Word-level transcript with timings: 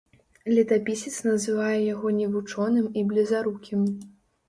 Летапісец 0.59 1.17
называе 1.29 1.77
яго 1.93 2.07
невучоным 2.19 2.91
і 3.01 3.07
блізарукім. 3.15 3.89